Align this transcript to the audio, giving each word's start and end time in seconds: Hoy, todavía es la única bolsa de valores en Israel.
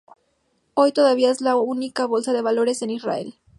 Hoy, 0.73 0.93
todavía 0.93 1.29
es 1.29 1.41
la 1.41 1.55
única 1.57 2.07
bolsa 2.07 2.33
de 2.33 2.41
valores 2.41 2.81
en 2.81 2.89
Israel. 2.89 3.35